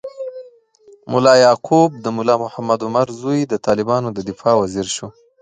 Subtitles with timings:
[1.11, 5.07] ملا یعقوب، د ملا محمد عمر زوی، د طالبانو د دفاع وزیر شو.